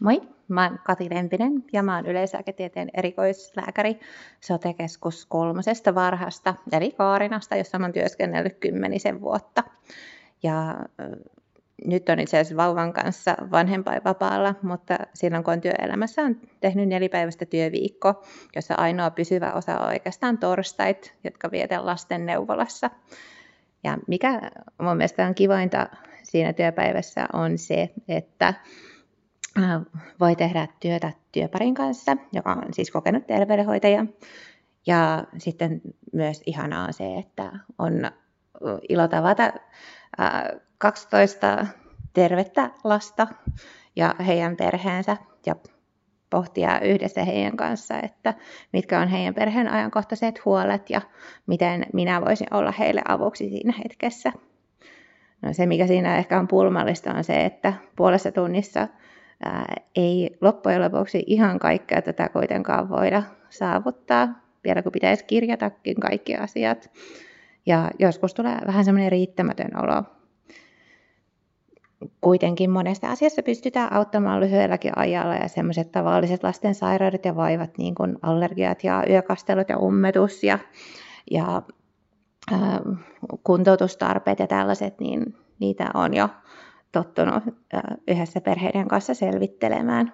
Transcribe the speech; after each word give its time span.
Moi, 0.00 0.22
mä 0.48 0.68
oon 0.68 0.78
Kati 0.84 1.10
Lempinen 1.10 1.64
ja 1.72 1.82
mä 1.82 1.96
oon 1.96 2.06
yleislääketieteen 2.06 2.90
erikoislääkäri 2.94 4.00
Sotekeskus 4.40 5.26
kolmosesta 5.26 5.94
varhasta, 5.94 6.54
eli 6.72 6.92
Kaarinasta, 6.92 7.56
jossa 7.56 7.78
mä 7.78 7.84
oon 7.84 7.92
työskennellyt 7.92 8.56
kymmenisen 8.60 9.20
vuotta. 9.20 9.64
Ja 10.42 10.76
nyt 11.84 12.08
on 12.08 12.20
itse 12.20 12.38
asiassa 12.38 12.56
vauvan 12.56 12.92
kanssa 12.92 13.36
vanhempainvapaalla, 13.50 14.54
mutta 14.62 14.98
silloin 15.14 15.44
kun 15.44 15.52
on 15.52 15.60
työelämässä 15.60 16.22
on 16.22 16.36
tehnyt 16.60 16.88
nelipäiväistä 16.88 17.46
työviikko, 17.46 18.24
jossa 18.56 18.74
ainoa 18.74 19.10
pysyvä 19.10 19.52
osa 19.52 19.78
on 19.78 19.88
oikeastaan 19.88 20.38
torstait, 20.38 21.14
jotka 21.24 21.50
vietän 21.50 21.86
lasten 21.86 22.26
neuvolassa. 22.26 22.90
Ja 23.84 23.98
mikä 24.06 24.40
mun 24.78 24.96
mielestä 24.96 25.26
on 25.26 25.34
kivointa 25.34 25.86
siinä 26.22 26.52
työpäivässä 26.52 27.26
on 27.32 27.58
se, 27.58 27.90
että 28.08 28.54
voi 30.20 30.36
tehdä 30.36 30.68
työtä 30.80 31.12
työparin 31.32 31.74
kanssa, 31.74 32.16
joka 32.32 32.52
on 32.52 32.74
siis 32.74 32.90
kokenut 32.90 33.26
terveydenhoitaja. 33.26 34.06
Ja 34.86 35.24
sitten 35.38 35.80
myös 36.12 36.42
ihanaa 36.46 36.86
on 36.86 36.92
se, 36.92 37.16
että 37.18 37.52
on 37.78 38.10
ilo 38.88 39.08
tavata 39.08 39.52
12 40.78 41.66
tervettä 42.12 42.70
lasta 42.84 43.26
ja 43.96 44.14
heidän 44.26 44.56
perheensä 44.56 45.16
ja 45.46 45.54
pohtia 46.30 46.80
yhdessä 46.80 47.24
heidän 47.24 47.56
kanssa, 47.56 48.00
että 48.02 48.34
mitkä 48.72 49.00
on 49.00 49.08
heidän 49.08 49.34
perheen 49.34 49.68
ajankohtaiset 49.68 50.44
huolet 50.44 50.90
ja 50.90 51.00
miten 51.46 51.86
minä 51.92 52.20
voisin 52.20 52.54
olla 52.54 52.72
heille 52.72 53.02
avuksi 53.08 53.48
siinä 53.48 53.74
hetkessä. 53.84 54.32
No 55.42 55.52
se, 55.52 55.66
mikä 55.66 55.86
siinä 55.86 56.16
ehkä 56.16 56.38
on 56.38 56.48
pulmallista, 56.48 57.14
on 57.14 57.24
se, 57.24 57.44
että 57.44 57.72
puolessa 57.96 58.32
tunnissa 58.32 58.88
ää, 59.44 59.74
ei 59.96 60.38
loppujen 60.40 60.82
lopuksi 60.82 61.24
ihan 61.26 61.58
kaikkea 61.58 62.02
tätä 62.02 62.28
kuitenkaan 62.28 62.88
voida 62.88 63.22
saavuttaa, 63.50 64.28
vielä 64.64 64.82
kun 64.82 64.92
pitäisi 64.92 65.24
kirjatakin 65.24 66.00
kaikki 66.00 66.36
asiat. 66.36 66.90
Ja 67.66 67.90
joskus 67.98 68.34
tulee 68.34 68.58
vähän 68.66 68.84
semmoinen 68.84 69.12
riittämätön 69.12 69.70
olo. 69.82 70.02
Kuitenkin 72.20 72.70
monesta 72.70 73.10
asiassa 73.10 73.42
pystytään 73.42 73.92
auttamaan 73.92 74.40
lyhyelläkin 74.40 74.98
ajalla 74.98 75.34
ja 75.34 75.48
semmoiset 75.48 75.92
tavalliset 75.92 76.42
lasten 76.42 76.74
sairaudet 76.74 77.24
ja 77.24 77.36
vaivat, 77.36 77.78
niin 77.78 77.94
kuin 77.94 78.16
allergiat 78.22 78.84
ja 78.84 79.04
yökastelut 79.10 79.68
ja 79.68 79.78
ummetus 79.78 80.44
ja, 80.44 80.58
ja 81.30 81.62
ää, 82.52 82.80
kuntoutustarpeet 83.44 84.38
ja 84.38 84.46
tällaiset, 84.46 85.00
niin 85.00 85.34
niitä 85.58 85.90
on 85.94 86.14
jo 86.14 86.28
tottunut 86.92 87.44
yhdessä 88.08 88.40
perheiden 88.40 88.88
kanssa 88.88 89.14
selvittelemään. 89.14 90.12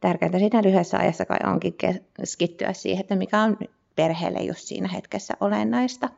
Tärkeintä 0.00 0.38
siinä 0.38 0.62
lyhyessä 0.62 0.98
ajassa 0.98 1.24
kai 1.24 1.38
onkin 1.46 1.74
keskittyä 1.74 2.72
siihen, 2.72 3.00
että 3.00 3.16
mikä 3.16 3.42
on 3.42 3.58
perheelle 3.96 4.38
just 4.42 4.60
siinä 4.60 4.88
hetkessä 4.88 5.34
olennaista. 5.40 6.08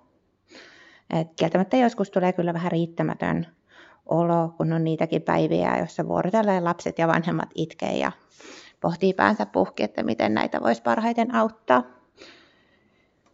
Et 1.10 1.28
kieltämättä 1.36 1.76
joskus 1.76 2.10
tulee 2.10 2.32
kyllä 2.32 2.54
vähän 2.54 2.72
riittämätön 2.72 3.46
olo, 4.06 4.54
kun 4.56 4.72
on 4.72 4.84
niitäkin 4.84 5.22
päiviä, 5.22 5.78
joissa 5.78 6.08
vuorotellaan 6.08 6.64
lapset 6.64 6.98
ja 6.98 7.08
vanhemmat 7.08 7.48
itkee 7.54 7.98
ja 7.98 8.12
pohtii 8.80 9.14
päänsä 9.14 9.46
puhki, 9.46 9.82
että 9.82 10.02
miten 10.02 10.34
näitä 10.34 10.60
voisi 10.60 10.82
parhaiten 10.82 11.34
auttaa. 11.34 11.82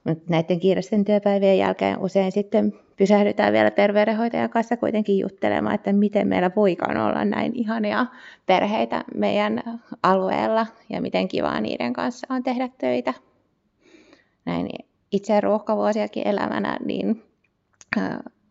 Mutta 0.08 0.24
näiden 0.28 0.60
kiireisten 0.60 1.04
työpäivien 1.04 1.58
jälkeen 1.58 1.98
usein 1.98 2.32
sitten 2.32 2.72
pysähdytään 2.96 3.52
vielä 3.52 3.70
terveydenhoitajan 3.70 4.50
kanssa 4.50 4.76
kuitenkin 4.76 5.18
juttelemaan, 5.18 5.74
että 5.74 5.92
miten 5.92 6.28
meillä 6.28 6.50
voikaan 6.56 6.96
olla 6.96 7.24
näin 7.24 7.52
ihania 7.54 8.06
perheitä 8.46 9.04
meidän 9.14 9.80
alueella 10.02 10.66
ja 10.88 11.00
miten 11.00 11.28
kivaa 11.28 11.60
niiden 11.60 11.92
kanssa 11.92 12.26
on 12.30 12.42
tehdä 12.42 12.68
töitä. 12.78 13.14
Näin 14.44 14.68
itse 15.12 15.40
ruuhkavuosiakin 15.40 16.26
elämänä, 16.26 16.78
niin 16.84 17.22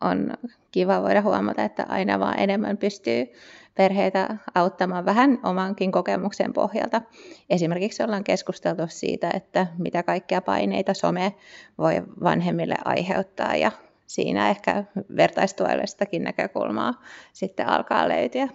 on 0.00 0.32
kiva 0.70 1.02
voida 1.02 1.22
huomata, 1.22 1.64
että 1.64 1.86
aina 1.88 2.20
vaan 2.20 2.38
enemmän 2.38 2.76
pystyy 2.76 3.26
perheitä 3.74 4.36
auttamaan 4.54 5.04
vähän 5.04 5.38
omankin 5.42 5.92
kokemuksen 5.92 6.52
pohjalta. 6.52 7.02
Esimerkiksi 7.50 8.02
ollaan 8.02 8.24
keskusteltu 8.24 8.82
siitä, 8.88 9.30
että 9.34 9.66
mitä 9.78 10.02
kaikkia 10.02 10.40
paineita 10.40 10.94
some 10.94 11.34
voi 11.78 12.02
vanhemmille 12.22 12.74
aiheuttaa 12.84 13.56
ja 13.56 13.72
siinä 14.06 14.50
ehkä 14.50 14.84
vertaistuellistakin 15.16 16.24
näkökulmaa 16.24 16.94
sitten 17.32 17.68
alkaa 17.68 18.08
löytyä. 18.08 18.48